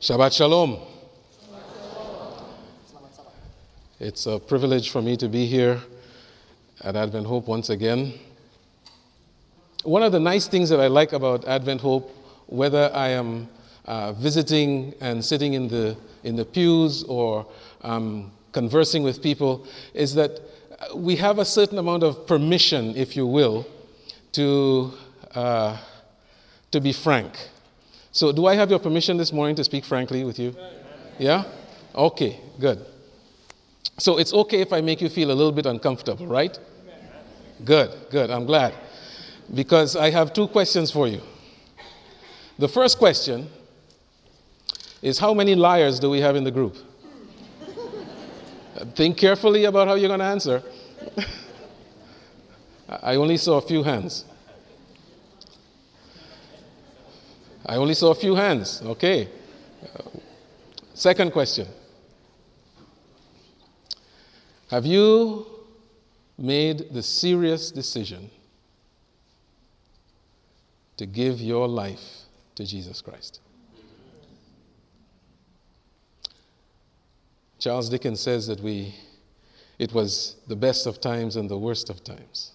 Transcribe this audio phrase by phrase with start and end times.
[0.00, 0.78] Shabbat Shalom.
[3.98, 5.80] It's a privilege for me to be here
[6.84, 8.14] at Advent Hope once again.
[9.82, 12.14] One of the nice things that I like about Advent Hope,
[12.46, 13.48] whether I am
[13.86, 17.44] uh, visiting and sitting in the, in the pews or
[17.82, 20.38] um, conversing with people, is that
[20.94, 23.66] we have a certain amount of permission, if you will,
[24.30, 24.92] to,
[25.34, 25.76] uh,
[26.70, 27.36] to be frank.
[28.18, 30.52] So, do I have your permission this morning to speak frankly with you?
[31.20, 31.44] Yeah?
[31.94, 32.84] Okay, good.
[33.98, 36.58] So, it's okay if I make you feel a little bit uncomfortable, right?
[37.64, 38.28] Good, good.
[38.32, 38.74] I'm glad.
[39.54, 41.20] Because I have two questions for you.
[42.58, 43.48] The first question
[45.00, 46.76] is How many liars do we have in the group?
[48.76, 50.60] Uh, think carefully about how you're going to answer.
[52.88, 54.24] I only saw a few hands.
[57.68, 58.80] I only saw a few hands.
[58.82, 59.28] Okay.
[60.94, 61.68] Second question
[64.70, 65.46] Have you
[66.38, 68.30] made the serious decision
[70.96, 72.22] to give your life
[72.54, 73.40] to Jesus Christ?
[77.58, 78.94] Charles Dickens says that we,
[79.78, 82.52] it was the best of times and the worst of times.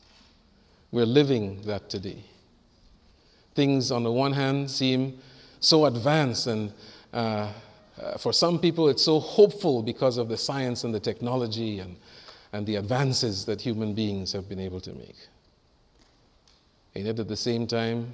[0.91, 2.23] We're living that today.
[3.55, 5.19] Things, on the one hand, seem
[5.59, 6.73] so advanced, and
[7.13, 7.51] uh,
[8.01, 11.95] uh, for some people, it's so hopeful because of the science and the technology and,
[12.51, 15.15] and the advances that human beings have been able to make.
[16.95, 18.13] And yet, at the same time,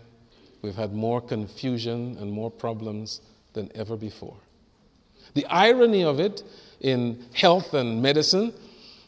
[0.61, 3.21] we've had more confusion and more problems
[3.53, 4.37] than ever before.
[5.33, 6.43] The irony of it
[6.81, 8.53] in health and medicine,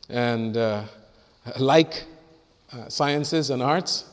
[0.09, 0.83] and uh,
[1.59, 2.05] like
[2.71, 4.05] uh, sciences and arts,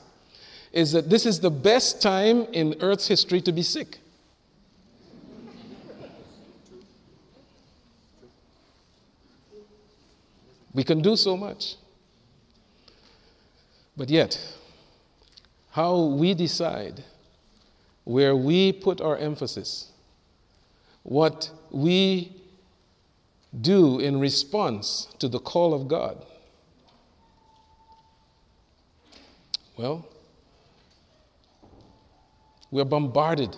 [0.73, 3.99] is that this is the best time in Earth's history to be sick.
[10.75, 11.77] We can do so much.
[13.97, 14.39] But yet,
[15.73, 17.03] how we decide
[18.05, 19.91] where we put our emphasis,
[21.03, 22.33] what we
[23.61, 26.25] do in response to the call of God,
[29.77, 30.07] well,
[32.71, 33.57] we are bombarded.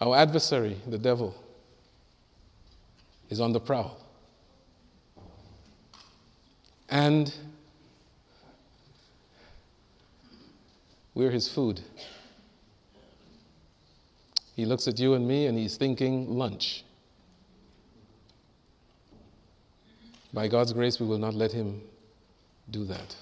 [0.00, 1.34] Our adversary, the devil,
[3.30, 3.98] is on the prowl.
[6.88, 7.34] And
[11.14, 11.80] we're his food.
[14.54, 16.84] He looks at you and me and he's thinking lunch.
[20.32, 21.80] By God's grace, we will not let him
[22.70, 23.16] do that.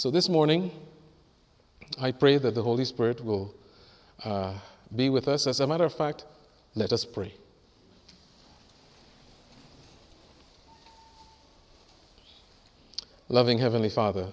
[0.00, 0.70] So this morning,
[2.00, 3.54] I pray that the Holy Spirit will
[4.24, 4.54] uh,
[4.96, 5.46] be with us.
[5.46, 6.24] As a matter of fact,
[6.74, 7.34] let us pray.
[13.28, 14.28] Loving Heavenly Father,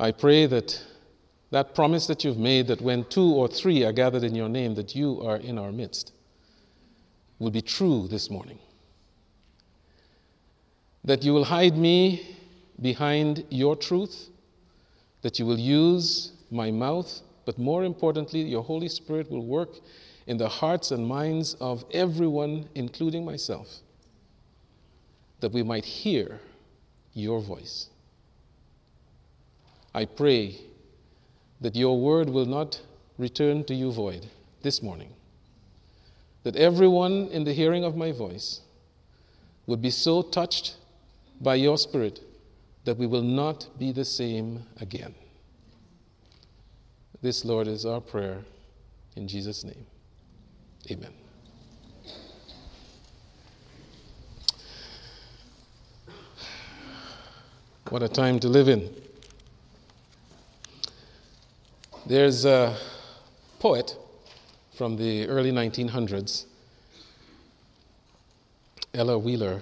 [0.00, 0.82] I pray that
[1.50, 4.74] that promise that you've made that when two or three are gathered in your name,
[4.76, 6.14] that you are in our midst,
[7.38, 8.58] will be true this morning.
[11.04, 12.35] That you will hide me
[12.80, 14.28] behind your truth,
[15.22, 19.70] that you will use my mouth, but more importantly, your Holy Spirit will work
[20.26, 23.68] in the hearts and minds of everyone, including myself,
[25.40, 26.40] that we might hear
[27.14, 27.88] your voice.
[29.94, 30.60] I pray
[31.60, 32.80] that your word will not
[33.18, 34.26] return to you void
[34.62, 35.12] this morning,
[36.42, 38.60] that everyone in the hearing of my voice
[39.66, 40.76] would be so touched
[41.40, 42.20] by your Spirit
[42.86, 45.12] that we will not be the same again.
[47.20, 48.38] This, Lord, is our prayer
[49.16, 49.84] in Jesus' name.
[50.88, 51.10] Amen.
[57.90, 58.88] What a time to live in.
[62.06, 62.76] There's a
[63.58, 63.96] poet
[64.76, 66.44] from the early 1900s,
[68.94, 69.60] Ella Wheeler.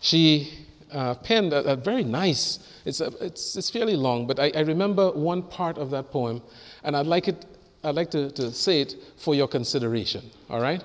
[0.00, 4.52] She uh, penned a, a, very nice, it's, a, it's, it's fairly long, but I,
[4.54, 6.42] I, remember one part of that poem,
[6.84, 7.46] and I'd like, it,
[7.82, 10.82] I'd like to, to say it for your consideration, all right?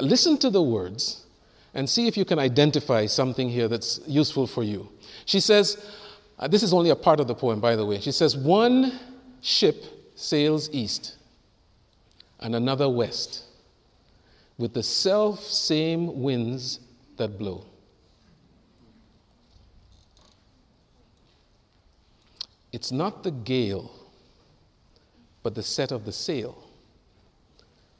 [0.00, 1.24] Listen to the words
[1.74, 4.88] and see if you can identify something here that's useful for you.
[5.24, 5.84] She says,
[6.38, 8.00] uh, this is only a part of the poem, by the way.
[8.00, 8.98] She says, One
[9.40, 9.84] ship
[10.14, 11.16] sails east
[12.40, 13.44] and another west
[14.58, 16.80] with the self same winds
[17.16, 17.64] that blow.
[22.72, 23.90] It's not the gale
[25.42, 26.56] but the set of the sail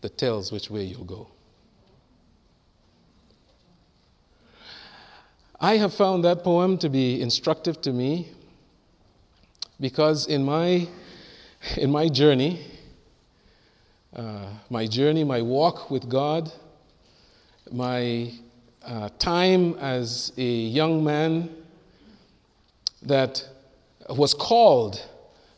[0.01, 1.29] that tells which way you'll go.
[5.61, 8.29] I have found that poem to be instructive to me
[9.81, 10.89] because in my,
[11.77, 12.67] in my journey,
[14.15, 16.53] uh, my journey, my walk with God,
[17.71, 18.33] my
[18.85, 21.49] uh, time as a young man
[23.03, 23.49] that
[24.17, 25.05] was called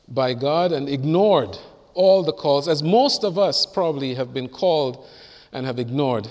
[0.08, 1.58] by God and ignored
[1.94, 5.06] all the calls, as most of us probably have been called
[5.52, 6.28] and have ignored.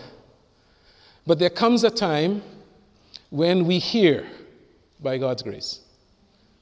[1.25, 2.41] But there comes a time
[3.29, 4.27] when we hear
[5.01, 5.79] by God's grace.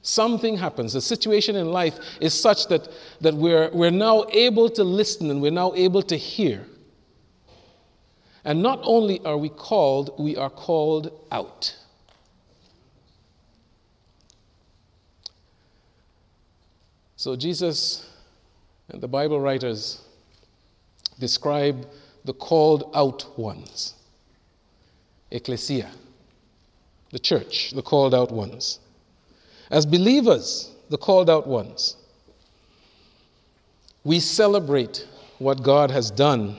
[0.02, 0.92] Something happens.
[0.92, 2.88] The situation in life is such that,
[3.20, 6.64] that we're, we're now able to listen and we're now able to hear.
[8.44, 11.76] And not only are we called, we are called out.
[17.22, 18.04] So Jesus
[18.88, 20.00] and the Bible writers
[21.20, 21.86] describe
[22.24, 23.94] the called out ones,
[25.30, 25.88] ecclesia,
[27.12, 28.80] the church, the called out ones.
[29.70, 31.96] As believers, the called out ones,
[34.02, 35.06] we celebrate
[35.38, 36.56] what God has done,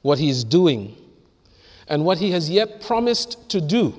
[0.00, 0.96] what He is doing,
[1.86, 3.94] and what He has yet promised to do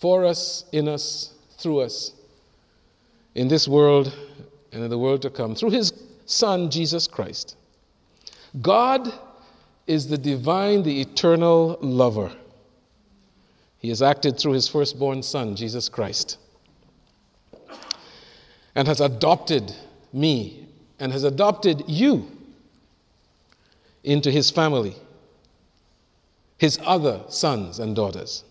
[0.00, 2.14] for us, in us, through us
[3.40, 4.14] in this world
[4.70, 5.94] and in the world to come through his
[6.26, 7.56] Son, Jesus Christ.
[8.60, 9.10] God
[9.86, 12.30] is the divine, the eternal lover.
[13.78, 16.36] He has acted through his firstborn Son, Jesus Christ,
[18.74, 19.74] and has adopted
[20.12, 22.30] me and has adopted you
[24.04, 24.94] into his family,
[26.58, 28.44] his other sons and daughters.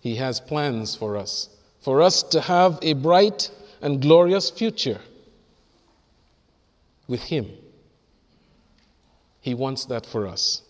[0.00, 1.50] He has plans for us
[1.88, 3.50] for us to have a bright
[3.80, 5.00] and glorious future
[7.06, 7.48] with Him.
[9.40, 10.60] He wants that for us.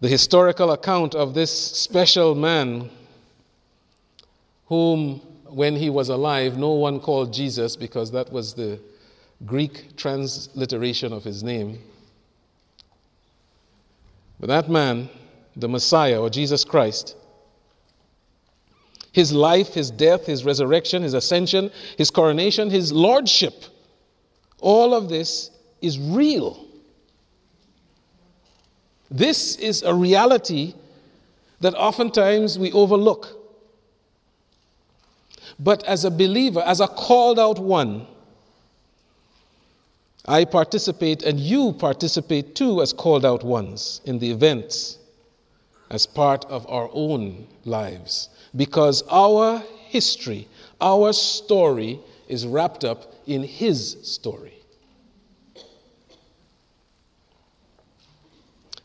[0.00, 2.88] The historical account of this special man,
[4.64, 8.80] whom, when he was alive, no one called Jesus because that was the
[9.44, 11.78] Greek transliteration of his name.
[14.40, 15.10] But that man,
[15.54, 17.16] the Messiah or Jesus Christ,
[19.12, 23.64] his life, his death, his resurrection, his ascension, his coronation, his lordship.
[24.60, 26.66] All of this is real.
[29.10, 30.74] This is a reality
[31.60, 33.36] that oftentimes we overlook.
[35.58, 38.06] But as a believer, as a called out one,
[40.26, 44.99] I participate and you participate too as called out ones in the events
[45.90, 50.48] as part of our own lives because our history,
[50.80, 51.98] our story
[52.28, 54.54] is wrapped up in His story.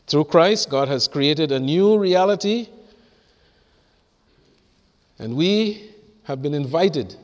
[0.08, 2.68] Through Christ, God has created a new reality,
[5.18, 5.90] and we
[6.24, 7.16] have been invited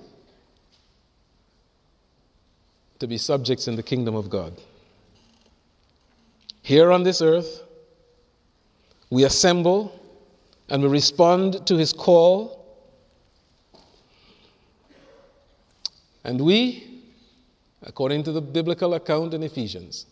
[2.99, 4.61] to be subjects in the kingdom of God.
[6.62, 7.62] Here on this earth,
[9.12, 9.93] we assemble
[10.70, 12.64] and we respond to his call.
[16.25, 17.03] And we,
[17.82, 20.06] according to the biblical account in Ephesians,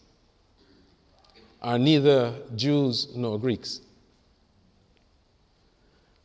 [1.62, 3.80] are neither Jews nor Greeks.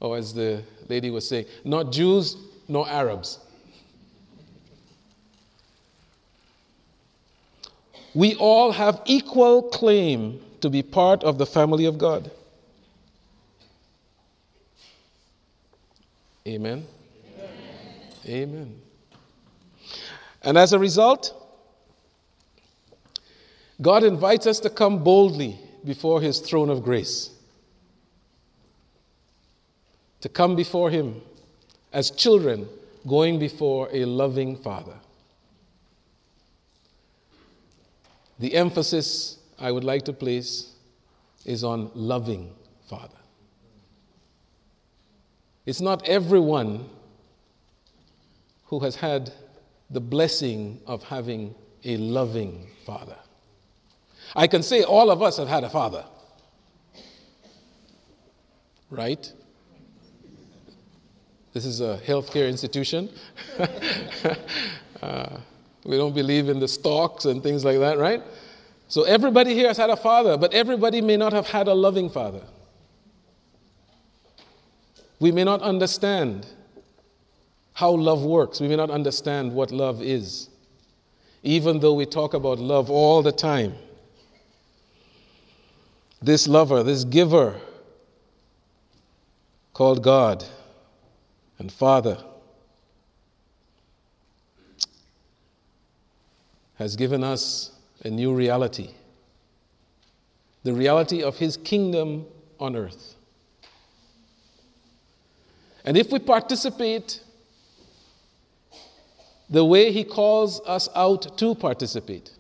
[0.02, 2.36] Or, as the lady was saying, not Jews
[2.68, 3.40] nor Arabs.
[8.14, 12.32] We all have equal claim to be part of the family of God.
[16.48, 16.86] Amen?
[17.38, 17.50] Amen.
[18.28, 18.82] Amen.
[20.44, 21.34] And as a result,
[23.82, 27.32] God invites us to come boldly before His throne of grace.
[30.22, 31.22] To come before Him
[31.92, 32.68] as children
[33.08, 34.96] going before a loving Father.
[38.40, 40.74] The emphasis I would like to place
[41.46, 42.54] is on loving
[42.90, 43.25] Father.
[45.66, 46.90] It's not everyone
[48.66, 49.32] who has had
[49.90, 53.16] the blessing of having a loving father.
[54.36, 56.06] I can say all of us have had a father,
[58.90, 59.32] right?
[61.54, 63.10] This is a healthcare institution.
[65.02, 65.38] uh,
[65.86, 68.22] we don't believe in the stocks and things like that, right?
[68.88, 72.10] So everybody here has had a father, but everybody may not have had a loving
[72.10, 72.42] father.
[75.20, 76.46] We may not understand
[77.74, 78.60] how love works.
[78.60, 80.50] We may not understand what love is,
[81.44, 83.76] even though we talk about love all the time.
[86.22, 87.60] This lover, this giver,
[89.74, 90.44] called God
[91.60, 92.18] and Father,
[96.76, 97.72] has given us
[98.04, 98.90] a new reality
[100.66, 102.26] the reality of His kingdom
[102.60, 103.15] on earth.
[105.86, 107.22] And if we participate
[109.50, 112.32] the way He calls us out to participate,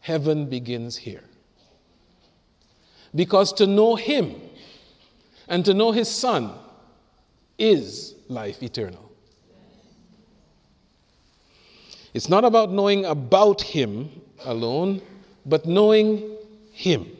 [0.00, 1.24] heaven begins here.
[3.14, 4.40] Because to know Him
[5.48, 6.52] and to know His Son
[7.58, 9.10] is life eternal.
[12.14, 14.10] It's not about knowing about Him
[14.44, 15.02] alone,
[15.44, 16.36] but knowing
[16.72, 17.10] Him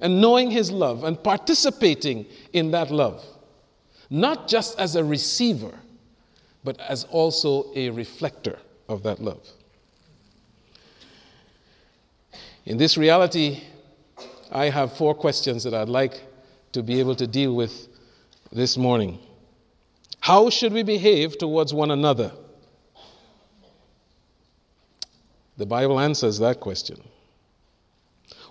[0.00, 3.24] and knowing His love and participating in that love,
[4.10, 5.74] not just as a receiver,
[6.64, 9.46] but as also a reflector of that love.
[12.66, 13.62] In this reality,
[14.50, 16.22] I have four questions that I'd like
[16.72, 17.88] to be able to deal with
[18.52, 19.18] this morning.
[20.20, 22.32] How should we behave towards one another?
[25.56, 27.02] The Bible answers that question.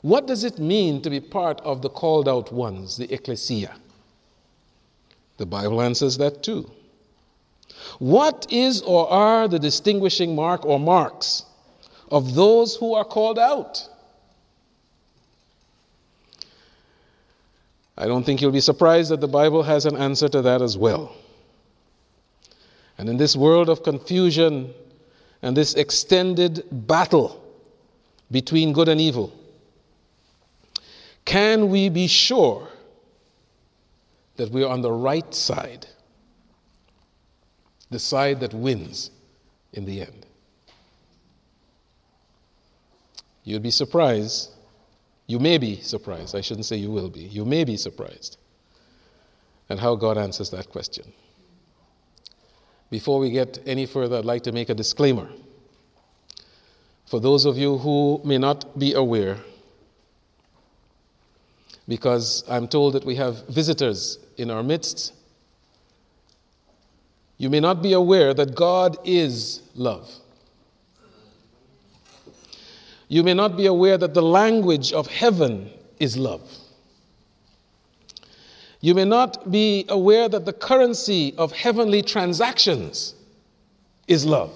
[0.08, 3.76] What does it mean to be part of the called out ones, the ecclesia?
[5.36, 6.72] The Bible answers that too.
[8.00, 11.44] What is or are the distinguishing mark or marks
[12.10, 13.86] of those who are called out?
[17.98, 20.78] I don't think you'll be surprised that the Bible has an answer to that as
[20.78, 21.14] well.
[22.98, 24.74] And in this world of confusion
[25.42, 27.44] and this extended battle
[28.32, 29.34] between good and evil,
[31.28, 32.70] can we be sure
[34.38, 35.86] that we are on the right side,
[37.90, 39.12] the side that wins
[39.74, 40.26] in the end?
[43.44, 44.52] You'd be surprised.
[45.28, 46.34] You may be surprised.
[46.34, 47.24] I shouldn't say you will be.
[47.24, 48.38] You may be surprised
[49.70, 51.12] at how God answers that question.
[52.90, 55.28] Before we get any further, I'd like to make a disclaimer.
[57.06, 59.40] For those of you who may not be aware,
[61.88, 65.14] because I'm told that we have visitors in our midst,
[67.38, 70.10] you may not be aware that God is love.
[73.08, 76.42] You may not be aware that the language of heaven is love.
[78.82, 83.16] You may not be aware that the currency of heavenly transactions
[84.08, 84.54] is love.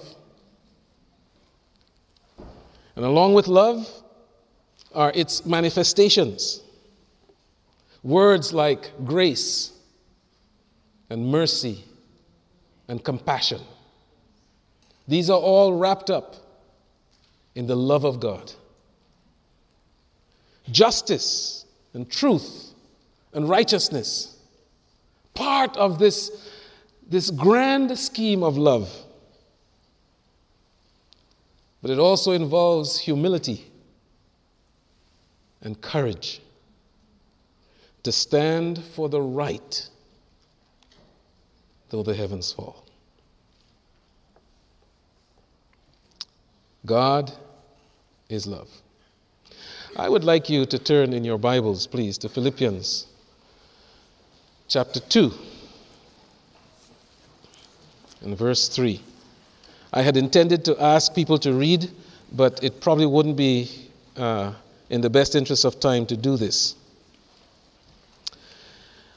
[2.94, 3.88] And along with love
[4.94, 6.61] are its manifestations.
[8.02, 9.72] Words like grace
[11.08, 11.84] and mercy
[12.88, 13.60] and compassion.
[15.06, 16.36] These are all wrapped up
[17.54, 18.52] in the love of God.
[20.70, 22.72] Justice and truth
[23.32, 24.36] and righteousness.
[25.34, 26.50] Part of this,
[27.08, 28.90] this grand scheme of love.
[31.82, 33.66] But it also involves humility
[35.62, 36.40] and courage
[38.02, 39.88] to stand for the right,
[41.90, 42.84] though the heavens fall.
[46.84, 47.32] God
[48.28, 48.68] is love.
[49.96, 53.06] I would like you to turn in your Bibles, please, to Philippians
[54.68, 55.30] chapter 2
[58.22, 59.00] and verse 3.
[59.92, 61.90] I had intended to ask people to read,
[62.32, 64.54] but it probably wouldn't be uh,
[64.88, 66.74] in the best interest of time to do this.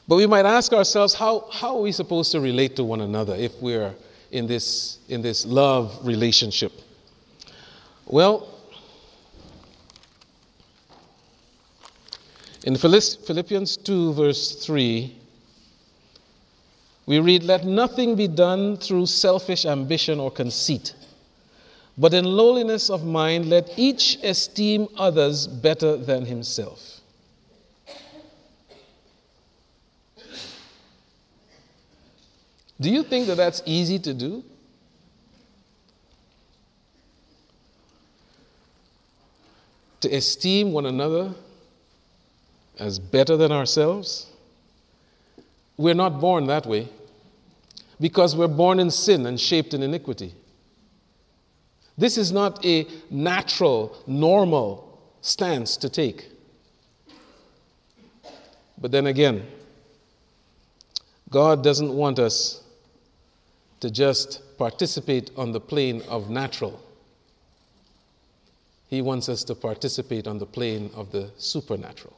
[0.08, 3.36] But we might ask ourselves how, how are we supposed to relate to one another
[3.36, 3.94] if we're
[4.32, 6.72] in this, in this love relationship?
[8.06, 8.48] Well,
[12.64, 15.16] in Philippians 2, verse 3,
[17.08, 20.94] we read, Let nothing be done through selfish ambition or conceit,
[21.98, 26.95] but in lowliness of mind, let each esteem others better than himself.
[32.80, 34.44] Do you think that that's easy to do?
[40.02, 41.34] To esteem one another
[42.78, 44.28] as better than ourselves?
[45.78, 46.90] We're not born that way
[48.00, 50.34] because we're born in sin and shaped in iniquity.
[51.98, 56.30] This is not a natural, normal stance to take.
[58.78, 59.48] But then again,
[61.30, 62.62] God doesn't want us
[63.86, 66.82] to just participate on the plane of natural.
[68.88, 72.18] He wants us to participate on the plane of the supernatural.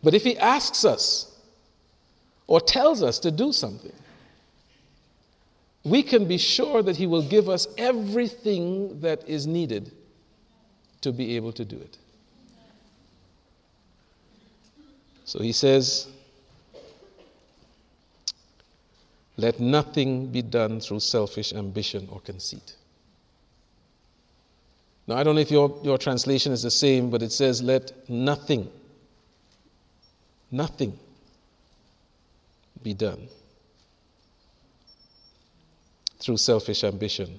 [0.00, 1.36] But if He asks us
[2.46, 3.96] or tells us to do something,
[5.82, 9.90] we can be sure that He will give us everything that is needed
[11.00, 11.98] to be able to do it.
[15.24, 16.06] So He says,
[19.38, 22.74] Let nothing be done through selfish ambition or conceit.
[25.06, 27.92] Now, I don't know if your, your translation is the same, but it says, Let
[28.10, 28.68] nothing,
[30.50, 30.98] nothing
[32.82, 33.28] be done
[36.18, 37.38] through selfish ambition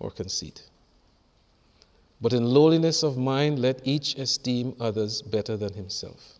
[0.00, 0.62] or conceit.
[2.20, 6.38] But in lowliness of mind, let each esteem others better than himself.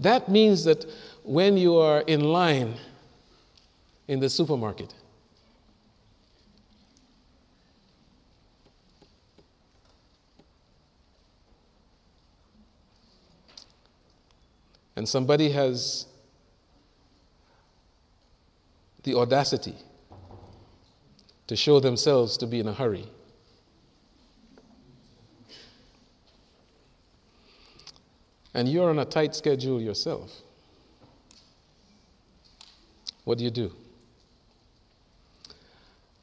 [0.00, 0.86] That means that
[1.22, 2.74] when you are in line
[4.08, 4.92] in the supermarket.
[14.96, 16.06] And somebody has
[19.04, 19.76] the audacity
[21.46, 23.06] to show themselves to be in a hurry.
[28.54, 30.32] And you're on a tight schedule yourself.
[33.24, 33.72] What do you do?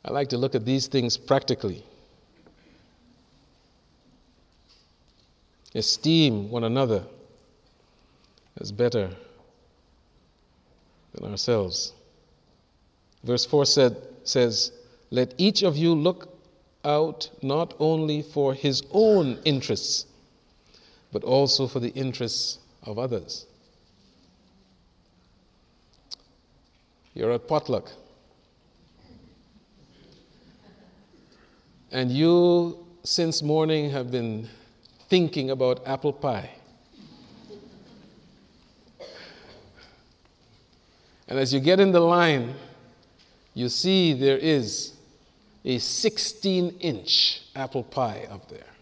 [0.06, 1.84] I like to look at these things practically.
[5.74, 7.04] Esteem one another
[8.62, 9.10] as better
[11.14, 11.92] than ourselves.
[13.24, 14.72] Verse 4 said, says,
[15.10, 16.30] Let each of you look
[16.84, 20.06] out not only for his own interests,
[21.12, 23.48] but also for the interests of others.
[27.16, 27.92] You're at potluck.
[31.96, 34.50] And you, since morning, have been
[35.08, 36.50] thinking about apple pie.
[41.29, 42.53] And as you get in the line,
[43.53, 44.92] you see there is
[45.64, 48.74] a 16 inch apple pie up there.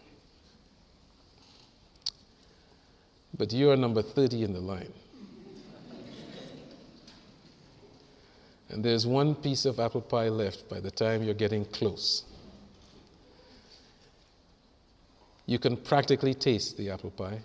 [3.38, 4.92] But you are number 30 in the line.
[8.70, 12.24] And there's one piece of apple pie left by the time you're getting close.
[15.46, 17.38] You can practically taste the apple pie.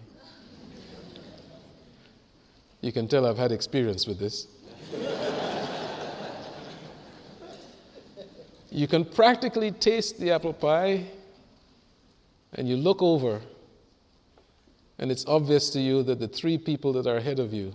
[2.82, 4.48] You can tell I've had experience with this.
[8.72, 11.08] you can practically taste the apple pie,
[12.54, 13.42] and you look over,
[14.98, 17.74] and it's obvious to you that the three people that are ahead of you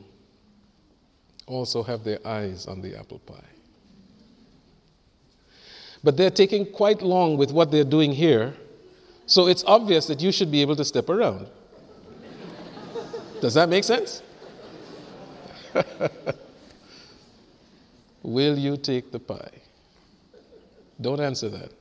[1.47, 3.45] also have their eyes on the apple pie.
[6.03, 8.55] But they're taking quite long with what they're doing here
[9.27, 11.47] so it's obvious that you should be able to step around.
[13.41, 14.23] Does that make sense?
[18.23, 19.51] Will you take the pie?
[21.01, 21.73] Don't answer that.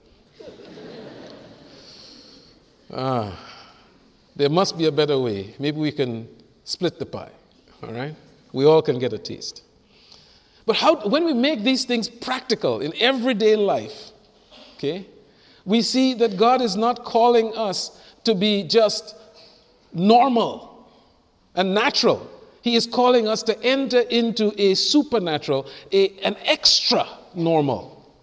[2.91, 3.39] Ah,
[4.35, 5.55] there must be a better way.
[5.57, 6.27] Maybe we can
[6.63, 7.31] split the pie,
[7.81, 8.15] all right?
[8.51, 9.63] We all can get a taste.
[10.65, 14.11] But how, when we make these things practical in everyday life,
[14.75, 15.07] okay,
[15.65, 19.15] we see that God is not calling us to be just
[19.93, 20.87] normal
[21.55, 22.29] and natural.
[22.61, 28.13] He is calling us to enter into a supernatural, a, an extra normal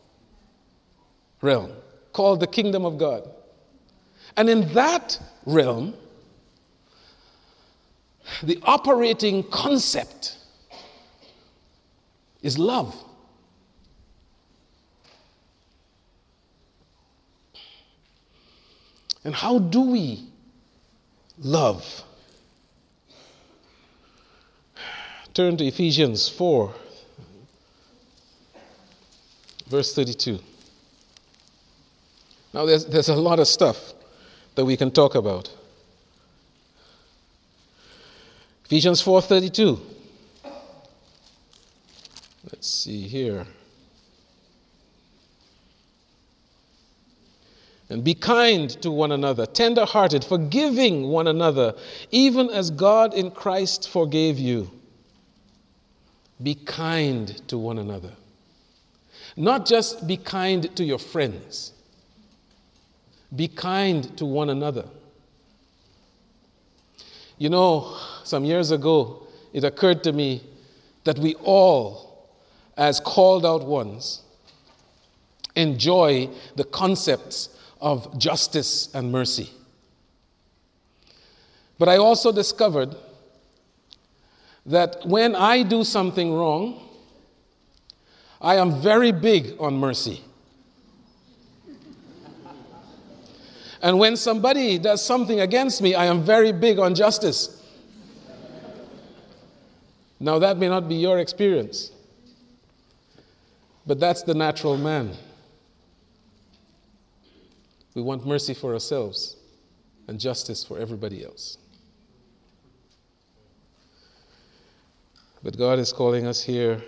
[1.42, 1.72] realm
[2.12, 3.28] called the kingdom of God.
[4.36, 5.94] And in that realm,
[8.42, 10.36] the operating concept
[12.42, 12.94] is love.
[19.24, 20.24] And how do we
[21.38, 22.02] love?
[25.34, 26.74] Turn to Ephesians 4,
[29.68, 30.40] verse 32.
[32.52, 33.92] Now, there's, there's a lot of stuff
[34.56, 35.50] that we can talk about.
[38.64, 39.80] Ephesians 4:32.
[42.44, 43.46] Let's see here.
[47.90, 51.74] And be kind to one another, tender hearted, forgiving one another,
[52.12, 54.70] even as God in Christ forgave you.
[56.42, 58.12] Be kind to one another.
[59.36, 61.72] Not just be kind to your friends,
[63.34, 64.86] be kind to one another.
[67.38, 70.42] You know, some years ago, it occurred to me
[71.04, 72.10] that we all
[72.80, 74.22] as called out ones,
[75.54, 77.50] enjoy the concepts
[77.80, 79.50] of justice and mercy.
[81.78, 82.94] But I also discovered
[84.66, 86.88] that when I do something wrong,
[88.40, 90.22] I am very big on mercy.
[93.82, 97.56] And when somebody does something against me, I am very big on justice.
[100.18, 101.92] Now, that may not be your experience,
[103.86, 105.16] but that's the natural man.
[107.94, 109.36] We want mercy for ourselves
[110.08, 111.58] and justice for everybody else.
[115.42, 116.82] But God is calling us here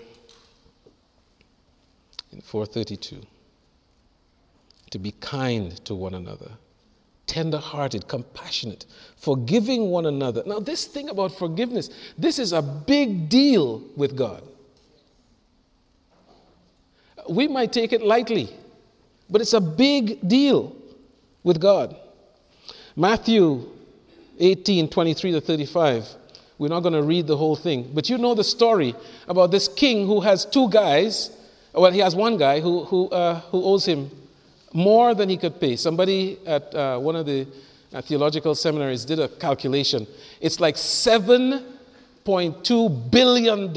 [2.33, 3.21] in 432
[4.91, 6.51] to be kind to one another
[7.33, 8.85] tender hearted, compassionate,
[9.17, 10.43] forgiving one another.
[10.45, 11.88] Now, this thing about forgiveness,
[12.19, 14.43] this is a big deal with God.
[17.31, 18.51] We might take it lightly,
[19.31, 20.77] but it's a big deal
[21.45, 21.97] with God.
[22.97, 23.69] Matthew
[24.39, 26.09] 18 23 to 35.
[26.59, 28.95] We're not going to read the whole thing, but you know the story
[29.27, 31.37] about this king who has two guys.
[31.73, 34.11] Well, he has one guy who, who, uh, who owes him
[34.73, 35.77] more than he could pay.
[35.77, 37.47] Somebody at uh, one of the
[37.93, 40.07] uh, theological seminaries did a calculation.
[40.41, 43.77] It's like $7.2 billion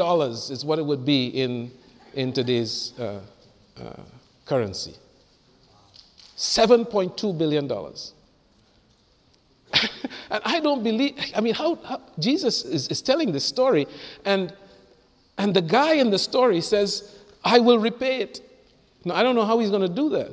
[0.52, 1.72] is what it would be in,
[2.14, 3.22] in today's uh,
[3.78, 4.02] uh
[4.46, 4.96] currency.
[6.36, 7.72] $7.2 billion.
[10.30, 13.88] and I don't believe, I mean, how, how Jesus is, is telling this story,
[14.26, 14.54] and,
[15.38, 18.42] and the guy in the story says, I will repay it.
[19.06, 20.32] Now, I don't know how he's going to do that.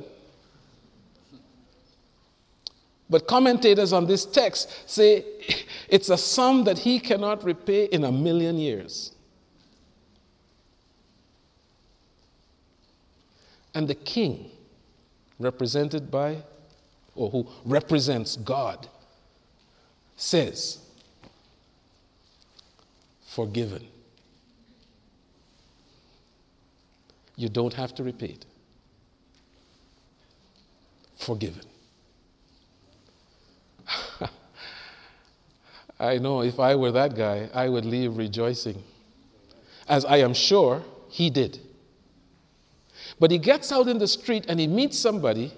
[3.09, 5.23] But commentators on this text say
[5.87, 9.11] it's a sum that he cannot repay in a million years.
[13.75, 14.49] And the king,
[15.43, 16.37] represented by,
[17.15, 18.87] or who represents God,
[20.15, 20.79] says,
[23.27, 23.85] forgiven.
[27.35, 28.45] You don't have to repeat.
[31.17, 31.63] Forgiven.
[35.99, 38.83] I know if I were that guy, I would leave rejoicing,
[39.87, 41.59] as I am sure he did.
[43.19, 45.53] But he gets out in the street and he meets somebody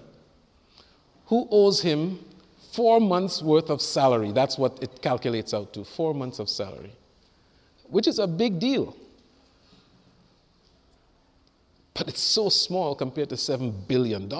[1.26, 2.18] who owes him
[2.72, 4.32] four months' worth of salary.
[4.32, 6.92] That's what it calculates out to four months of salary,
[7.88, 8.96] which is a big deal.
[11.94, 14.30] But it's so small compared to $7 billion.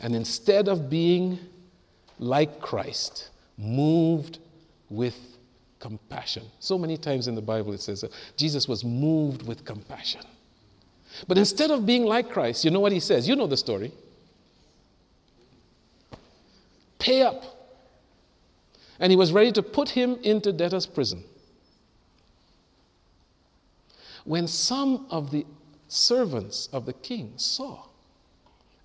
[0.00, 1.38] And instead of being
[2.18, 4.38] like Christ, moved
[4.88, 5.29] with
[5.80, 6.44] compassion.
[6.60, 10.22] So many times in the Bible it says that Jesus was moved with compassion.
[11.26, 13.26] But instead of being like Christ, you know what he says?
[13.26, 13.92] You know the story.
[16.98, 17.42] Pay up.
[19.00, 21.24] And he was ready to put him into debtor's prison.
[24.24, 25.46] When some of the
[25.88, 27.84] servants of the king saw,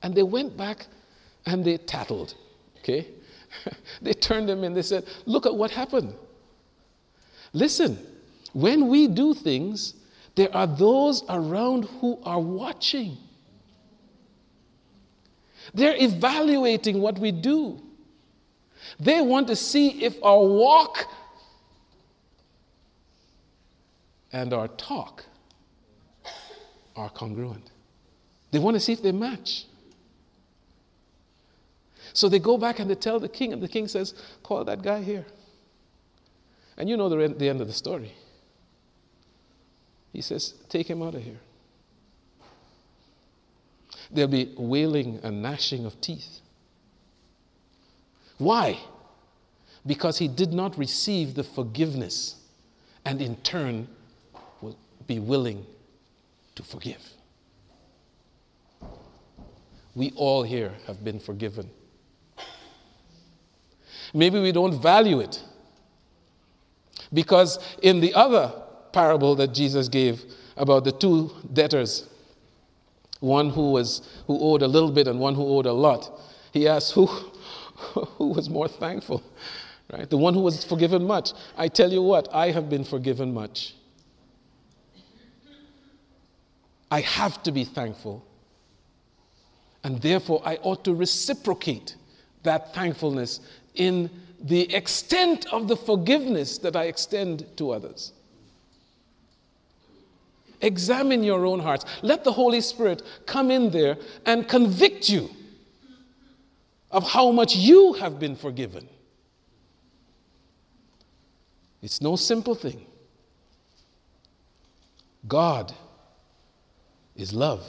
[0.01, 0.87] and they went back
[1.45, 2.35] and they tattled.
[2.79, 3.07] Okay?
[4.01, 4.73] they turned him in.
[4.73, 6.15] They said, Look at what happened.
[7.55, 7.97] Listen,
[8.51, 9.93] when we do things,
[10.35, 13.15] there are those around who are watching.
[15.73, 17.81] They're evaluating what we do.
[18.99, 21.05] They want to see if our walk
[24.33, 25.23] and our talk
[26.97, 27.71] are congruent.
[28.51, 29.63] They want to see if they match.
[32.11, 34.13] So they go back and they tell the king, and the king says,
[34.43, 35.25] Call that guy here.
[36.77, 38.11] And you know the, the end of the story.
[40.13, 41.39] He says, Take him out of here.
[44.11, 46.39] There'll be wailing and gnashing of teeth.
[48.37, 48.79] Why?
[49.85, 52.35] Because he did not receive the forgiveness
[53.05, 53.87] and in turn
[54.61, 55.65] will be willing
[56.55, 57.01] to forgive.
[59.95, 61.69] We all here have been forgiven
[64.15, 65.43] Maybe we don't value it.
[67.15, 68.53] Because in the other
[68.91, 70.23] parable that Jesus gave
[70.57, 72.07] about the two debtors,
[73.21, 76.11] one who, was, who owed a little bit and one who owed a lot,
[76.51, 77.05] he asked who,
[78.17, 79.23] who was more thankful,
[79.91, 80.09] right?
[80.09, 81.31] The one who was forgiven much.
[81.57, 83.73] I tell you what, I have been forgiven much.
[86.91, 88.25] I have to be thankful.
[89.83, 91.95] And therefore, I ought to reciprocate
[92.43, 93.39] that thankfulness
[93.75, 94.09] in
[94.45, 98.13] the extent of the forgiveness that I extend to others.
[100.61, 101.83] Examine your own hearts.
[102.03, 105.29] Let the Holy Spirit come in there and convict you
[106.91, 108.87] of how much you have been forgiven.
[111.81, 112.85] It's no simple thing.
[115.27, 115.73] God
[117.15, 117.63] is love.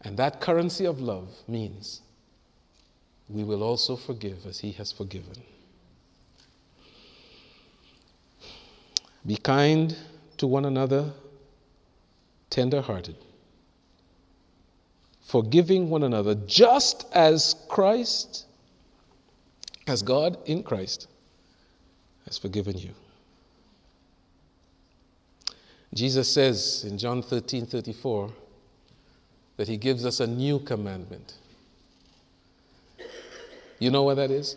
[0.00, 2.02] And that currency of love means
[3.34, 5.34] we will also forgive as He has forgiven.
[9.26, 9.96] Be kind
[10.36, 11.12] to one another,
[12.48, 13.16] tender hearted,
[15.26, 18.46] forgiving one another, just as Christ,
[19.88, 21.08] as God in Christ,
[22.26, 22.90] has forgiven you.
[25.92, 28.30] Jesus says in John 13 34
[29.56, 31.34] that He gives us a new commandment.
[33.78, 34.56] You know what that is?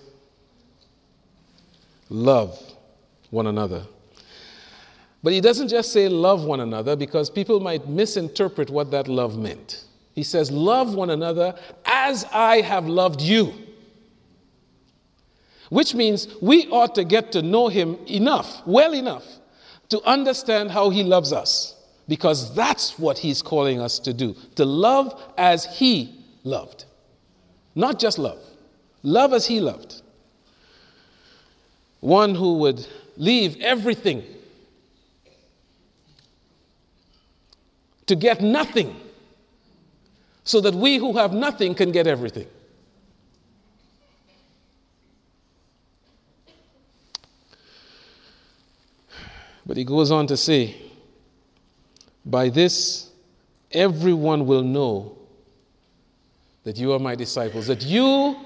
[2.09, 2.57] Love
[3.29, 3.85] one another
[5.23, 9.37] but he doesn't just say love one another because people might misinterpret what that love
[9.37, 9.83] meant.
[10.13, 11.53] He says, Love one another
[11.83, 13.53] as I have loved you.
[15.69, 19.25] Which means we ought to get to know him enough, well enough,
[19.89, 21.75] to understand how he loves us.
[22.07, 26.85] Because that's what he's calling us to do to love as he loved.
[27.75, 28.39] Not just love,
[29.03, 30.01] love as he loved.
[31.99, 32.85] One who would
[33.17, 34.23] leave everything
[38.05, 38.95] to get nothing
[40.43, 42.47] so that we who have nothing can get everything.
[49.65, 50.77] But he goes on to say,
[52.25, 53.09] By this,
[53.73, 55.17] everyone will know
[56.63, 58.37] that you are my disciples, that you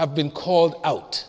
[0.00, 1.26] have been called out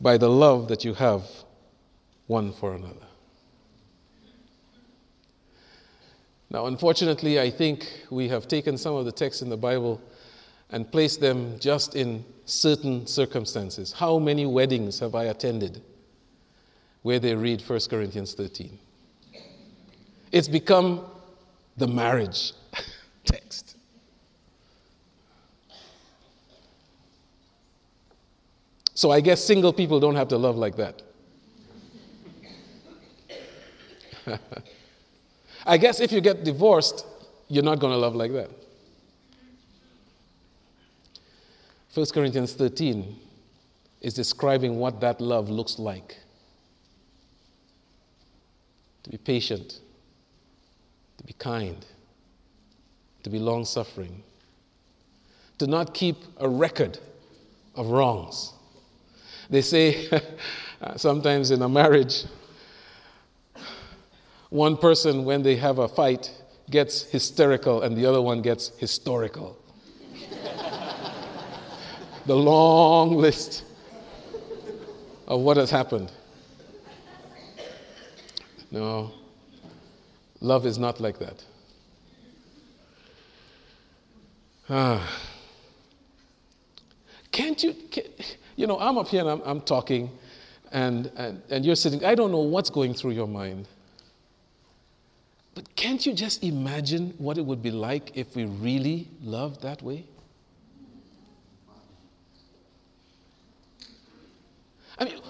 [0.00, 1.24] by the love that you have
[2.26, 3.06] one for another.
[6.48, 10.00] Now, unfortunately, I think we have taken some of the texts in the Bible
[10.70, 13.92] and placed them just in certain circumstances.
[13.92, 15.82] How many weddings have I attended
[17.02, 18.78] where they read 1 Corinthians 13?
[20.32, 21.04] It's become
[21.76, 22.54] the marriage
[23.26, 23.73] text.
[28.94, 31.02] So I guess single people don't have to love like that.
[35.66, 37.04] I guess if you get divorced,
[37.48, 38.50] you're not going to love like that.
[41.94, 43.16] 1 Corinthians 13
[44.00, 46.18] is describing what that love looks like
[49.04, 49.80] to be patient,
[51.18, 51.86] to be kind,
[53.22, 54.22] to be long suffering,
[55.58, 56.98] to not keep a record
[57.76, 58.53] of wrongs.
[59.50, 60.08] They say
[60.96, 62.24] sometimes in a marriage,
[64.50, 66.30] one person, when they have a fight,
[66.70, 69.58] gets hysterical and the other one gets historical.
[72.26, 73.64] the long list
[75.26, 76.12] of what has happened.
[78.70, 79.12] No,
[80.40, 81.44] love is not like that.
[84.68, 85.20] Ah.
[87.30, 88.04] Can't you, can,
[88.56, 90.10] you know, I'm up here and I'm, I'm talking,
[90.72, 93.66] and, and, and you're sitting, I don't know what's going through your mind.
[95.54, 99.82] But can't you just imagine what it would be like if we really loved that
[99.82, 100.04] way?
[104.98, 105.20] I mean,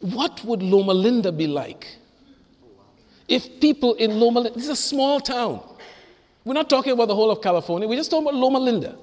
[0.00, 1.86] what would Loma Linda be like
[3.28, 5.60] if people in Loma Linda, this is a small town.
[6.44, 8.96] We're not talking about the whole of California, we're just talking about Loma Linda.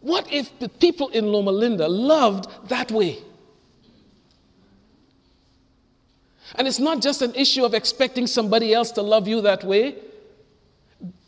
[0.00, 3.18] What if the people in Loma Linda loved that way?
[6.54, 9.96] And it's not just an issue of expecting somebody else to love you that way.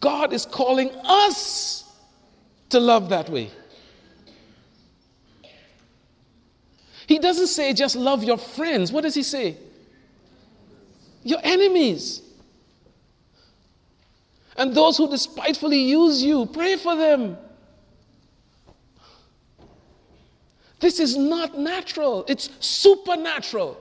[0.00, 1.84] God is calling us
[2.70, 3.50] to love that way.
[7.06, 8.92] He doesn't say just love your friends.
[8.92, 9.56] What does he say?
[11.22, 12.22] Your enemies.
[14.56, 17.36] And those who despitefully use you, pray for them.
[20.80, 23.78] This is not natural, it's supernatural.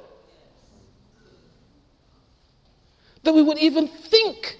[3.24, 4.58] that we would even think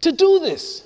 [0.00, 0.84] to do this.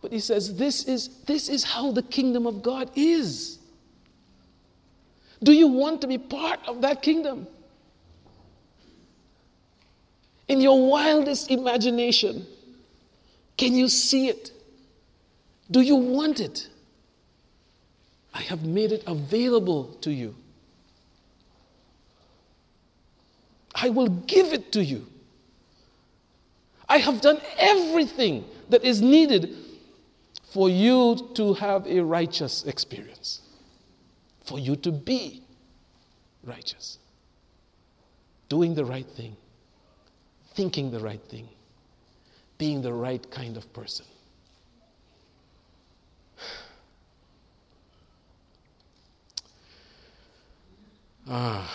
[0.00, 3.58] But he says, this is, this is how the kingdom of God is.
[5.42, 7.46] Do you want to be part of that kingdom?
[10.48, 12.46] In your wildest imagination,
[13.56, 14.52] Can you see it?
[15.70, 16.68] Do you want it?
[18.38, 20.36] I have made it available to you.
[23.74, 25.06] I will give it to you.
[26.88, 29.56] I have done everything that is needed
[30.52, 33.40] for you to have a righteous experience,
[34.44, 35.42] for you to be
[36.44, 36.98] righteous,
[38.48, 39.36] doing the right thing,
[40.54, 41.48] thinking the right thing,
[42.56, 44.06] being the right kind of person.
[51.30, 51.70] Ah,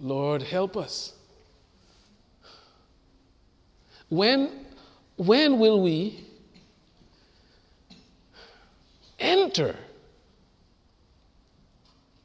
[0.00, 1.12] Lord, help us.
[4.08, 4.50] When,
[5.16, 6.24] when will we
[9.18, 9.76] enter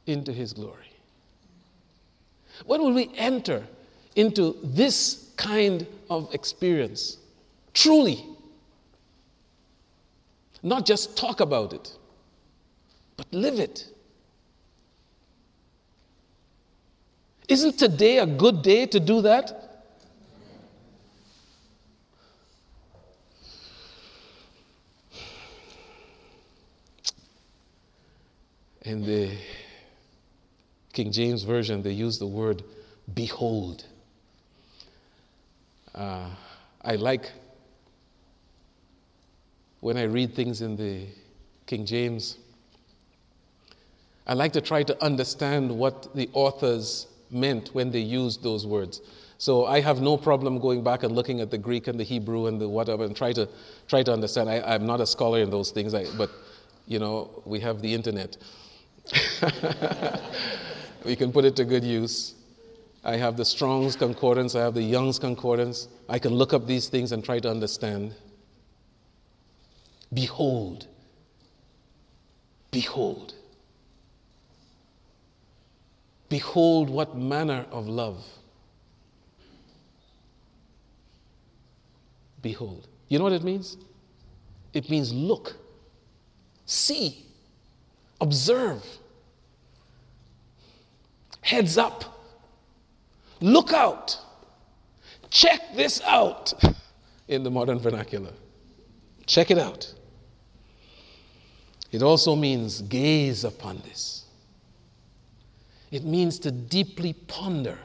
[0.06, 0.76] into His glory?
[2.66, 3.64] When will we enter
[4.16, 7.18] into this kind of experience?
[7.72, 8.24] Truly.
[10.62, 11.96] Not just talk about it,
[13.16, 13.86] but live it.
[17.50, 19.84] Isn't today a good day to do that?
[28.82, 29.36] In the
[30.92, 32.62] King James Version, they use the word
[33.14, 33.84] behold.
[35.92, 36.30] Uh,
[36.82, 37.32] I like
[39.80, 41.06] when I read things in the
[41.66, 42.38] King James,
[44.24, 49.00] I like to try to understand what the authors meant when they used those words.
[49.38, 52.46] So I have no problem going back and looking at the Greek and the Hebrew
[52.46, 53.48] and the whatever and try to
[53.88, 54.50] try to understand.
[54.50, 56.30] I, am not a scholar in those things, I, but
[56.86, 58.36] you know we have the internet.
[61.06, 62.34] we can put it to good use.
[63.02, 65.88] I have the Strong's Concordance, I have the Young's Concordance.
[66.08, 68.14] I can look up these things and try to understand.
[70.12, 70.86] Behold,
[72.70, 73.34] behold.
[76.30, 78.24] Behold, what manner of love.
[82.40, 82.86] Behold.
[83.08, 83.76] You know what it means?
[84.72, 85.56] It means look,
[86.64, 87.26] see,
[88.20, 88.84] observe,
[91.40, 92.22] heads up,
[93.40, 94.16] look out,
[95.30, 96.54] check this out
[97.28, 98.32] in the modern vernacular.
[99.26, 99.92] Check it out.
[101.90, 104.19] It also means gaze upon this.
[105.90, 107.78] It means to deeply ponder.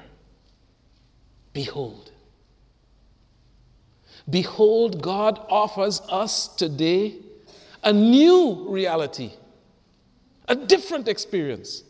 [1.54, 2.12] Behold.
[4.30, 7.16] Behold, God offers us today
[7.84, 9.32] a new reality,
[10.48, 11.84] a different experience,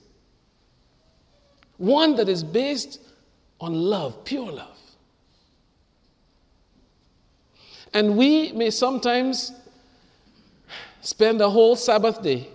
[1.78, 3.00] one that is based
[3.62, 4.78] on love, pure love.
[7.94, 9.54] And we may sometimes
[11.02, 12.50] spend a whole Sabbath day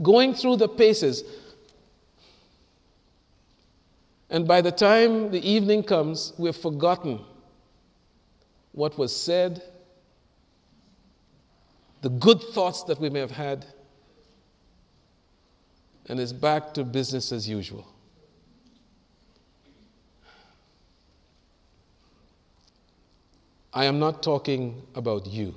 [0.00, 1.24] going through the paces.
[4.36, 7.24] And by the time the evening comes, we've forgotten
[8.72, 9.62] what was said,
[12.02, 13.64] the good thoughts that we may have had,
[16.10, 17.88] and it's back to business as usual.
[23.72, 25.54] I am not talking about you.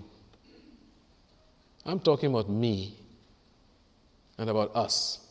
[1.85, 2.97] I'm talking about me
[4.37, 5.28] and about us.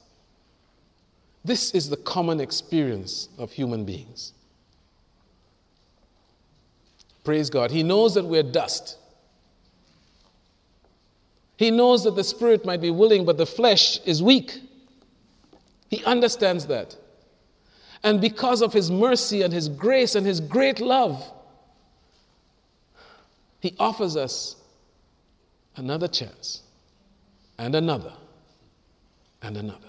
[1.49, 4.35] This is the common experience of human beings.
[7.25, 7.71] Praise God.
[7.71, 8.99] He knows that we're dust.
[11.57, 14.61] He knows that the spirit might be willing, but the flesh is weak.
[15.89, 16.95] He understands that.
[18.03, 21.33] And because of His mercy and His grace and His great love,
[23.61, 24.57] He offers us
[25.77, 26.61] another chance,
[27.57, 28.13] and another,
[29.41, 29.88] and another.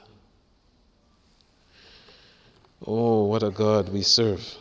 [2.85, 4.55] Oh, what a God we serve.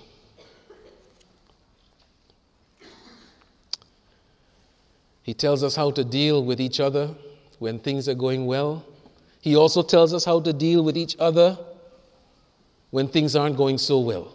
[5.22, 7.14] He tells us how to deal with each other
[7.59, 8.84] when things are going well.
[9.40, 11.57] He also tells us how to deal with each other
[12.90, 14.34] when things aren't going so well.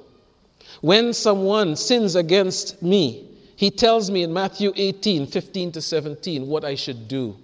[0.81, 6.63] When someone sins against me, he tells me in Matthew 18 15 to 17 what
[6.63, 7.37] I should do.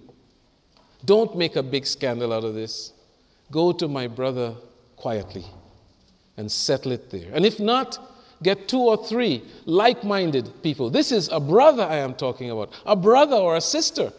[1.04, 2.92] Don't make a big scandal out of this.
[3.50, 4.54] Go to my brother
[4.96, 5.44] quietly
[6.40, 7.30] and settle it there.
[7.32, 7.98] And if not,
[8.42, 10.88] get two or three like minded people.
[10.90, 14.10] This is a brother I am talking about, a brother or a sister.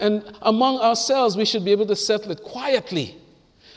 [0.00, 3.16] And among ourselves, we should be able to settle it quietly.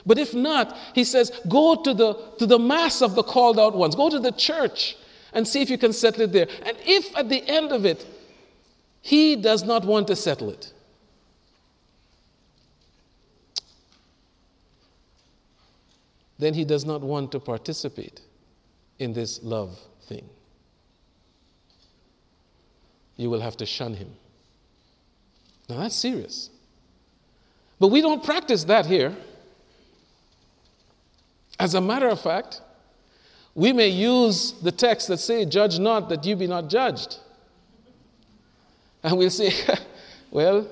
[0.06, 3.76] But if not, he says, go to the, to the mass of the called out
[3.76, 4.98] ones, go to the church
[5.34, 6.48] and see if you can settle it there.
[6.66, 8.06] And if at the end of it,
[9.02, 10.74] he does not want to settle it,
[16.42, 18.20] then he does not want to participate
[18.98, 20.28] in this love thing.
[23.16, 24.10] You will have to shun him.
[25.70, 26.50] Now that's serious.
[27.80, 29.16] But we don't practice that here.
[31.60, 32.62] As a matter of fact,
[33.54, 37.18] we may use the text that say, Judge not that you be not judged.
[39.04, 39.52] And we'll say,
[40.32, 40.68] Well,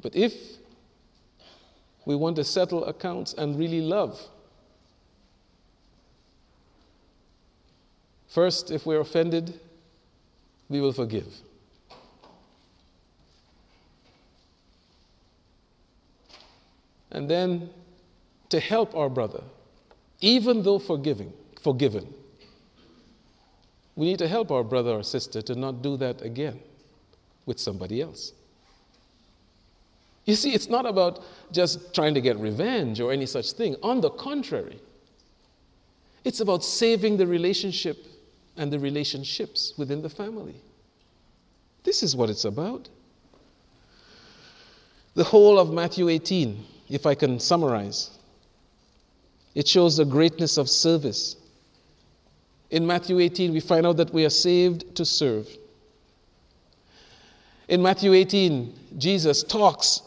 [0.00, 0.55] but if
[2.06, 4.18] we want to settle accounts and really love,
[8.28, 9.58] first, if we're offended,
[10.68, 11.26] we will forgive.
[17.10, 17.70] And then
[18.50, 19.42] to help our brother,
[20.20, 21.32] even though forgiving,
[21.62, 22.12] forgiven,
[23.96, 26.60] we need to help our brother or sister to not do that again
[27.46, 28.32] with somebody else.
[30.26, 33.76] You see, it's not about just trying to get revenge or any such thing.
[33.82, 34.78] On the contrary,
[36.24, 38.04] it's about saving the relationship
[38.56, 40.56] and the relationships within the family.
[41.84, 42.88] This is what it's about.
[45.14, 48.10] The whole of Matthew 18, if I can summarize,
[49.54, 51.36] it shows the greatness of service.
[52.70, 55.48] In Matthew 18, we find out that we are saved to serve.
[57.68, 60.02] In Matthew 18, Jesus talks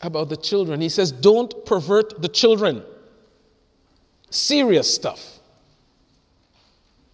[0.00, 0.80] about the children.
[0.80, 2.82] He says, Don't pervert the children.
[4.30, 5.38] Serious stuff.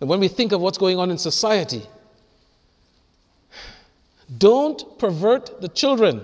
[0.01, 1.83] And when we think of what's going on in society,
[4.39, 6.23] don't pervert the children.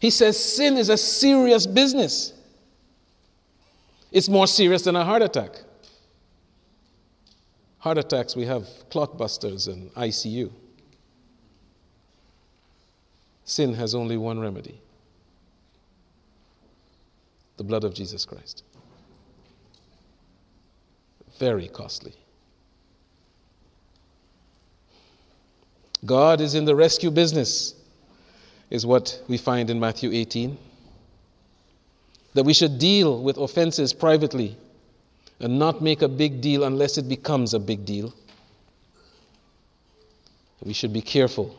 [0.00, 2.32] He says sin is a serious business.
[4.12, 5.52] It's more serious than a heart attack.
[7.78, 10.50] Heart attacks, we have clotbusters and ICU.
[13.46, 14.80] Sin has only one remedy
[17.56, 18.64] the blood of Jesus Christ.
[21.38, 22.12] Very costly.
[26.04, 27.74] God is in the rescue business
[28.68, 30.58] is what we find in Matthew 18.
[32.34, 34.56] That we should deal with offenses privately
[35.40, 38.12] and not make a big deal unless it becomes a big deal.
[40.62, 41.56] We should be careful.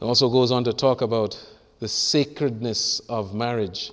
[0.00, 1.38] It also goes on to talk about
[1.80, 3.92] the sacredness of marriage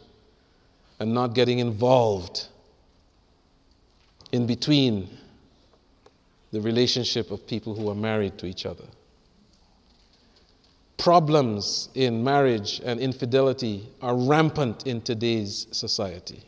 [1.00, 2.48] and not getting involved
[4.32, 5.10] in between
[6.52, 8.86] the relationship of people who are married to each other
[11.06, 16.42] problems in marriage and infidelity are rampant in today's society.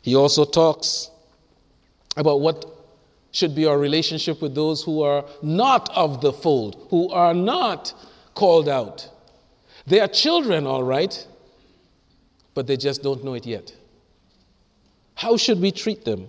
[0.00, 1.10] He also talks
[2.16, 2.79] about what
[3.32, 7.92] should be our relationship with those who are not of the fold, who are not
[8.34, 9.08] called out.
[9.86, 11.26] They are children, all right,
[12.54, 13.74] but they just don't know it yet.
[15.14, 16.28] How should we treat them?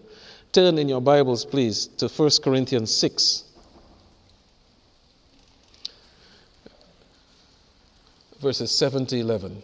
[0.52, 3.46] Turn in your Bibles, please, to 1 Corinthians 6.
[8.42, 9.62] verses 7 to 11.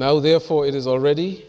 [0.00, 1.44] Now, therefore, it is already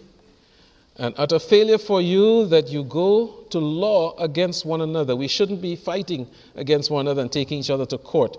[0.98, 5.16] an utter failure for you that you go to law against one another.
[5.16, 8.36] We shouldn't be fighting against one another and taking each other to court.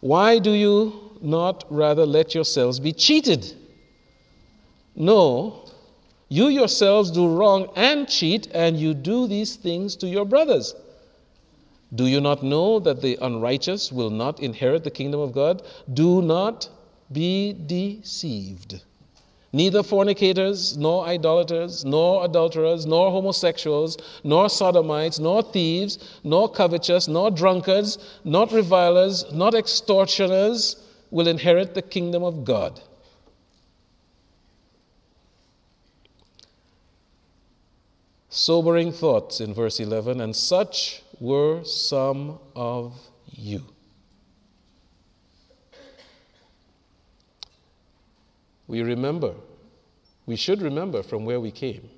[0.00, 3.54] Why do you not rather let yourselves be cheated?
[4.96, 5.64] No,
[6.28, 10.74] you yourselves do wrong and cheat, and you do these things to your brothers.
[11.94, 15.62] Do you not know that the unrighteous will not inherit the kingdom of God?
[15.94, 16.68] Do not
[17.12, 18.82] be deceived.
[19.52, 27.30] Neither fornicators, nor idolaters, nor adulterers, nor homosexuals, nor sodomites, nor thieves, nor covetous, nor
[27.30, 30.76] drunkards, not revilers, not extortioners
[31.10, 32.80] will inherit the kingdom of God.
[38.30, 42.94] sobering thoughts in verse 11, and such were some of
[43.26, 43.62] you.
[48.70, 49.34] We remember,
[50.26, 51.90] we should remember from where we came.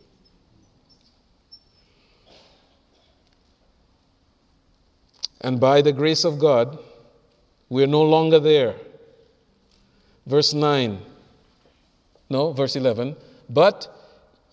[5.42, 6.78] And by the grace of God,
[7.68, 8.74] we're no longer there.
[10.26, 10.98] Verse 9,
[12.30, 13.16] no, verse 11.
[13.50, 13.94] But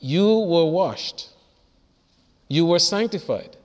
[0.01, 1.29] you were washed,
[2.49, 3.55] you were sanctified,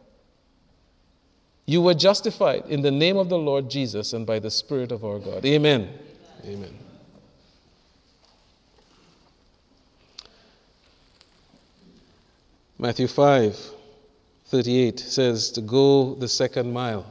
[1.66, 5.04] you were justified in the name of the Lord Jesus and by the Spirit of
[5.04, 5.44] our God.
[5.44, 5.90] Amen.
[6.44, 6.83] Amen.
[12.84, 13.58] Matthew 5
[14.48, 17.06] 38 says to go the second mile.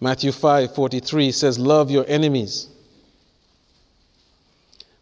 [0.00, 2.66] Matthew 5 43 says, Love your enemies.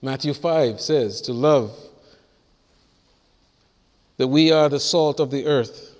[0.03, 1.75] Matthew 5 says to love,
[4.19, 5.97] that we are the salt of the earth.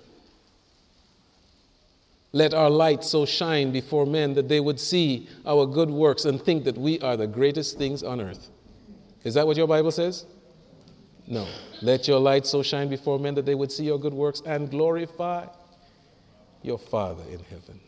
[2.33, 6.39] Let our light so shine before men that they would see our good works and
[6.39, 8.51] think that we are the greatest things on earth.
[9.23, 10.27] Is that what your Bible says?
[11.31, 11.47] No.
[11.81, 14.69] Let your light so shine before men that they would see your good works and
[14.69, 15.47] glorify
[16.61, 17.79] your Father in heaven.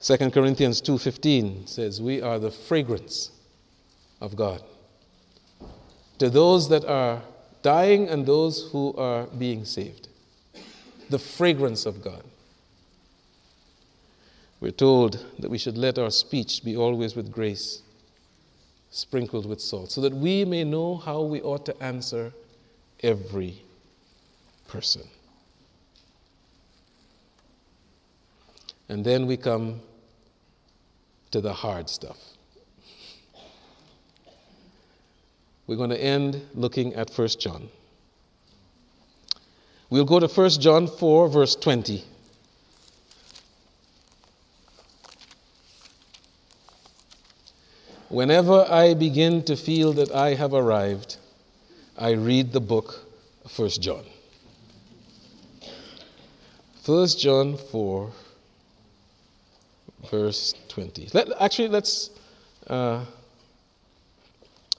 [0.00, 3.30] Second Corinthians 2:15 says we are the fragrance
[4.20, 4.64] of God
[6.18, 7.22] to those that are
[7.62, 10.08] dying and those who are being saved.
[11.08, 12.24] The fragrance of God.
[14.60, 17.82] We're told that we should let our speech be always with grace,
[18.90, 22.32] sprinkled with salt, so that we may know how we ought to answer
[23.02, 23.62] every
[24.68, 25.02] person.
[28.90, 29.80] And then we come
[31.30, 32.18] to the hard stuff.
[35.66, 37.68] We're going to end looking at 1 John.
[39.88, 42.04] We'll go to 1 John 4, verse 20.
[48.10, 51.16] Whenever I begin to feel that I have arrived,
[51.96, 53.06] I read the book
[53.44, 54.04] of 1 John.
[56.84, 58.10] 1 John 4,
[60.10, 61.10] verse 20.
[61.14, 62.10] Let, actually, let's,
[62.66, 63.04] uh,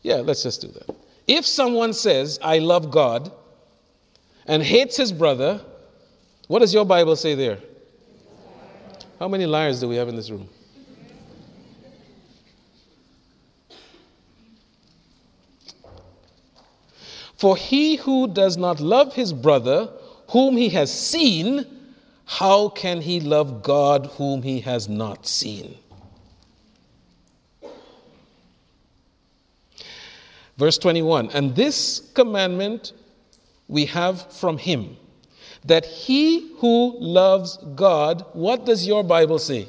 [0.01, 0.93] yeah, let's just do that.
[1.25, 3.31] If someone says, I love God,
[4.45, 5.61] and hates his brother,
[6.49, 7.59] what does your Bible say there?
[9.19, 10.49] How many liars do we have in this room?
[17.41, 19.89] For he who does not love his brother,
[20.29, 21.65] whom he has seen,
[22.25, 25.75] how can he love God whom he has not seen?
[30.57, 32.93] Verse 21 And this commandment
[33.67, 34.95] we have from him
[35.65, 39.67] that he who loves God, what does your Bible say?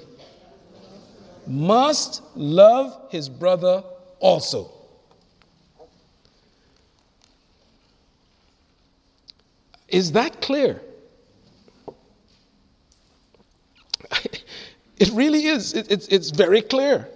[1.47, 3.83] Must love his brother
[4.21, 4.82] also.
[9.93, 10.81] Is that clear?
[14.99, 15.75] it really is.
[15.75, 17.07] It, it's, it's very clear.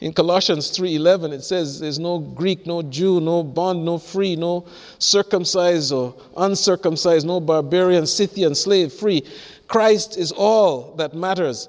[0.00, 4.66] In Colossians 3:11 it says there's no Greek, no Jew, no bond, no free, no
[4.98, 9.24] circumcised or uncircumcised, no barbarian, Scythian, slave, free.
[9.68, 11.68] Christ is all that matters.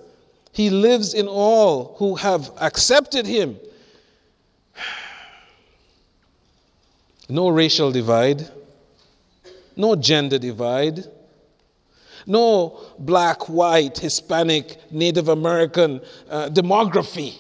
[0.51, 3.57] He lives in all who have accepted him.
[7.29, 8.49] No racial divide,
[9.77, 11.05] no gender divide,
[12.25, 17.35] no black, white, Hispanic, Native American uh, demography.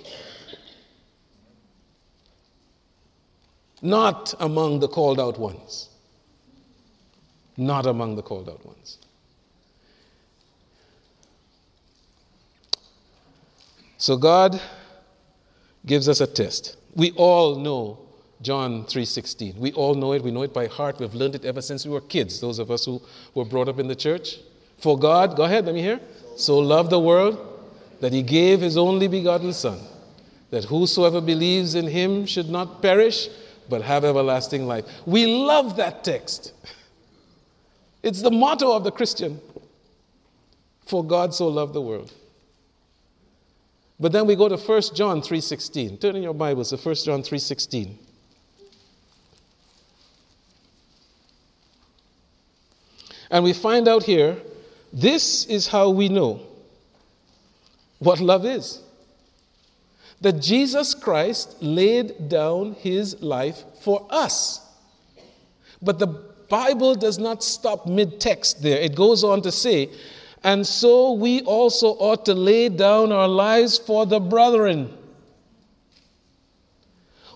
[3.81, 5.89] Not among the called out ones.
[7.57, 8.97] Not among the called out ones.
[13.97, 14.61] So God
[15.85, 16.77] gives us a test.
[16.95, 18.06] We all know
[18.41, 19.57] John 3:16.
[19.57, 20.23] We all know it.
[20.23, 20.99] We know it by heart.
[20.99, 22.39] We've learned it ever since we were kids.
[22.39, 23.01] Those of us who
[23.33, 24.37] were brought up in the church.
[24.77, 25.99] For God, go ahead, let me hear.
[26.35, 27.37] So loved the world
[27.99, 29.79] that he gave his only begotten Son,
[30.51, 33.27] that whosoever believes in him should not perish,
[33.69, 34.85] but have everlasting life.
[35.07, 36.53] We love that text.
[38.03, 39.41] It's the motto of the Christian.
[40.85, 42.13] For God so loved the world.
[43.99, 45.97] But then we go to 1 John 3:16.
[45.97, 47.97] Turn in your Bibles to 1 John 3:16.
[53.29, 54.37] And we find out here
[54.93, 56.41] this is how we know
[57.99, 58.81] what love is.
[60.21, 64.65] That Jesus Christ laid down his life for us.
[65.81, 68.79] But the Bible does not stop mid text there.
[68.79, 69.89] It goes on to say,
[70.43, 74.96] and so we also ought to lay down our lives for the brethren.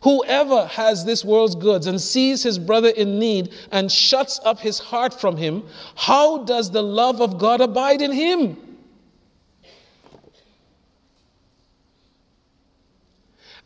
[0.02, 4.80] Whoever has this world's goods and sees his brother in need and shuts up his
[4.80, 5.64] heart from him,
[5.96, 8.58] how does the love of God abide in him?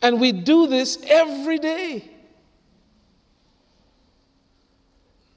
[0.02, 2.10] And we do this every day.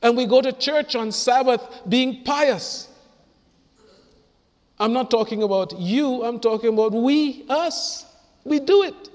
[0.02, 2.90] And we go to church on Sabbath being pious.
[4.80, 8.06] I'm not talking about you, I'm talking about we, us.
[8.44, 9.10] We do it.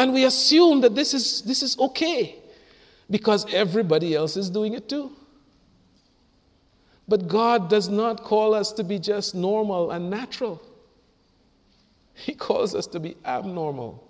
[0.00, 2.36] And we assume that this is, this is okay
[3.10, 5.12] because everybody else is doing it too.
[7.06, 10.62] But God does not call us to be just normal and natural,
[12.14, 14.02] He calls us to be abnormal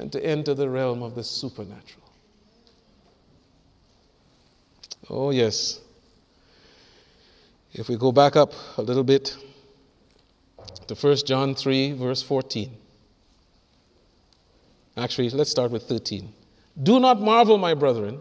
[0.00, 2.08] and to enter the realm of the supernatural.
[5.10, 5.78] Oh, yes.
[7.74, 9.36] If we go back up a little bit
[10.86, 12.78] to 1 John 3, verse 14.
[14.96, 16.32] Actually, let's start with 13.
[16.82, 18.20] Do not marvel, my brethren,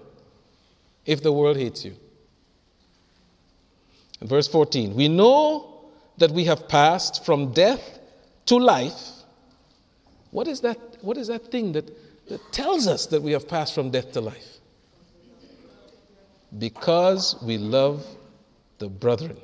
[1.06, 1.96] if the world hates you.
[4.20, 4.96] And verse 14.
[4.96, 8.00] We know that we have passed from death
[8.48, 9.00] to life.
[10.32, 11.92] What is that, what is that thing that,
[12.28, 14.58] that tells us that we have passed from death to life?
[16.58, 18.06] Because we love
[18.80, 19.38] the brethren.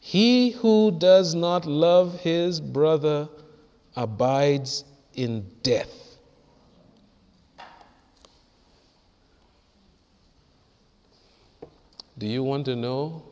[0.00, 3.28] He who does not love his brother
[3.94, 4.84] abides
[5.20, 6.16] in death.
[12.16, 13.22] Do you want to know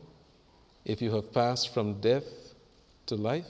[0.85, 2.25] if you have passed from death
[3.07, 3.47] to life?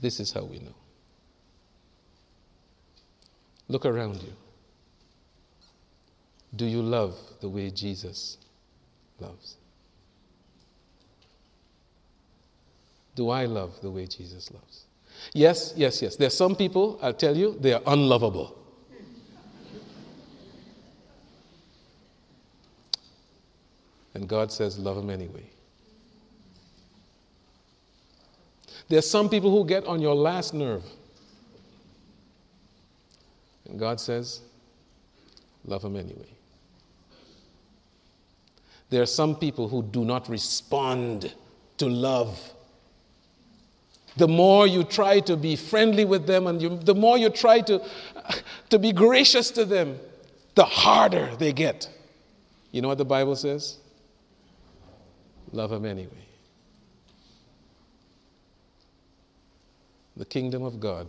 [0.00, 0.74] This is how we know.
[3.68, 4.32] Look around you.
[6.56, 8.36] Do you love the way Jesus
[9.20, 9.56] loves?
[13.16, 14.84] Do I love the way Jesus loves?
[15.32, 16.16] Yes, yes, yes.
[16.16, 18.56] There are some people, I'll tell you, they are unlovable.
[24.14, 25.50] And God says, love them anyway.
[28.88, 30.84] There are some people who get on your last nerve.
[33.68, 34.42] And God says,
[35.64, 36.28] love them anyway.
[38.90, 41.34] There are some people who do not respond
[41.78, 42.52] to love
[44.16, 47.60] the more you try to be friendly with them and you, the more you try
[47.60, 47.82] to,
[48.70, 49.98] to be gracious to them,
[50.54, 51.88] the harder they get.
[52.72, 53.78] You know what the Bible says?
[55.52, 56.10] Love them anyway.
[60.16, 61.08] The kingdom of God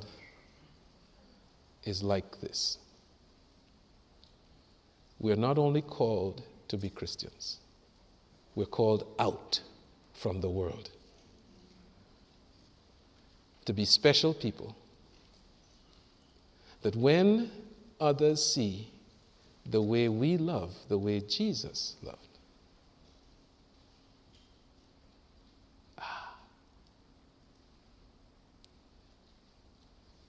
[1.85, 2.77] is like this.
[5.19, 7.59] We're not only called to be Christians,
[8.55, 9.61] we're called out
[10.13, 10.89] from the world
[13.67, 14.73] to be special people.
[16.83, 17.51] That when
[17.99, 18.89] others see
[19.65, 22.17] the way we love, the way Jesus loved,
[25.97, 26.33] ah,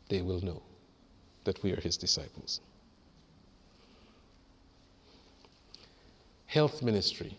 [0.08, 0.60] they will know
[1.44, 2.60] that we are his disciples.
[6.46, 7.38] Health ministry,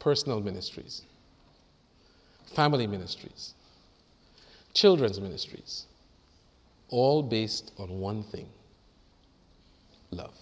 [0.00, 1.02] personal ministries,
[2.52, 3.54] family ministries
[4.74, 5.86] children's ministries,
[6.88, 8.48] all based on one thing
[10.10, 10.34] love.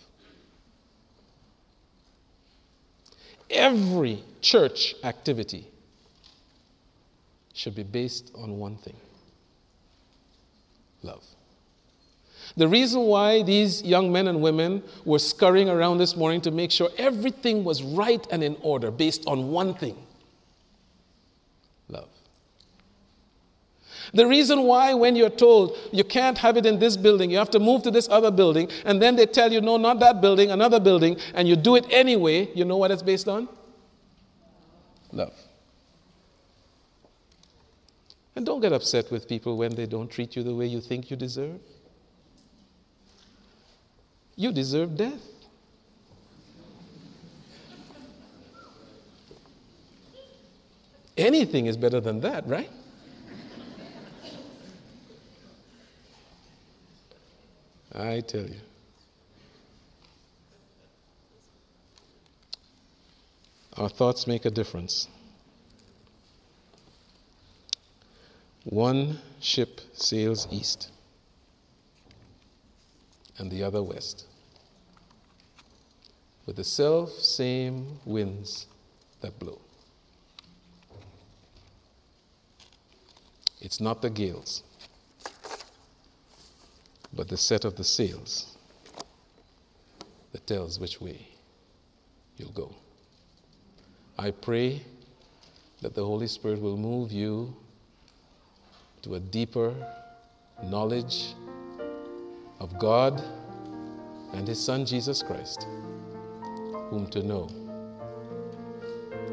[3.51, 5.66] Every church activity
[7.53, 8.97] should be based on one thing
[11.03, 11.22] love.
[12.57, 16.70] The reason why these young men and women were scurrying around this morning to make
[16.70, 19.97] sure everything was right and in order based on one thing
[21.89, 22.09] love.
[24.14, 27.50] The reason why, when you're told you can't have it in this building, you have
[27.50, 30.50] to move to this other building, and then they tell you, no, not that building,
[30.50, 33.48] another building, and you do it anyway, you know what it's based on?
[35.12, 35.32] Love.
[38.36, 41.10] And don't get upset with people when they don't treat you the way you think
[41.10, 41.60] you deserve.
[44.36, 45.20] You deserve death.
[51.16, 52.70] Anything is better than that, right?
[57.95, 58.61] I tell you.
[63.76, 65.09] Our thoughts make a difference.
[68.64, 70.90] One ship sails east
[73.38, 74.26] and the other west
[76.47, 78.66] with the self same winds
[79.20, 79.61] that blow.
[83.61, 84.62] It's not the gales
[87.12, 88.56] but the set of the sails
[90.32, 91.26] that tells which way
[92.36, 92.74] you'll go.
[94.18, 94.82] I pray
[95.82, 97.54] that the Holy Spirit will move you
[99.02, 99.74] to a deeper
[100.62, 101.34] knowledge
[102.60, 103.22] of God
[104.32, 105.66] and His Son Jesus Christ,
[106.88, 107.48] whom to know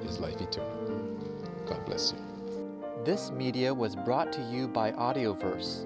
[0.04, 1.08] is life eternal.
[1.68, 2.20] God bless you.
[3.06, 5.86] This media was brought to you by Audioverse,